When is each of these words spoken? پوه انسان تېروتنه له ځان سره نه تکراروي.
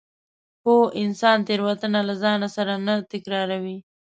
پوه 0.61 0.85
انسان 1.03 1.37
تېروتنه 1.47 1.99
له 2.07 2.13
ځان 2.23 2.39
سره 2.55 2.73
نه 2.85 2.93
تکراروي. 3.11 3.77